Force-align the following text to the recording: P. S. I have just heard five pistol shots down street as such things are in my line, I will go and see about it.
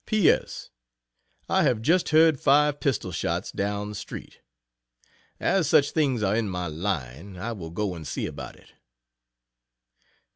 P. 0.07 0.31
S. 0.31 0.71
I 1.47 1.61
have 1.61 1.79
just 1.83 2.09
heard 2.09 2.39
five 2.39 2.79
pistol 2.79 3.11
shots 3.11 3.51
down 3.51 3.93
street 3.93 4.39
as 5.39 5.69
such 5.69 5.91
things 5.91 6.23
are 6.23 6.35
in 6.35 6.49
my 6.49 6.65
line, 6.65 7.37
I 7.37 7.51
will 7.51 7.69
go 7.69 7.93
and 7.93 8.07
see 8.07 8.25
about 8.25 8.55
it. 8.55 8.73